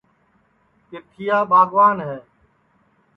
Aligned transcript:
پِرتھِیا 0.87 1.37
ٻاگوان 1.49 1.95
ہے 2.07 2.17